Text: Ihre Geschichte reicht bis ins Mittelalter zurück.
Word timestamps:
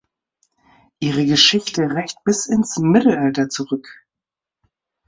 Ihre 0.99 1.27
Geschichte 1.27 1.83
reicht 1.83 2.23
bis 2.23 2.47
ins 2.47 2.77
Mittelalter 2.79 3.49
zurück. 3.49 3.87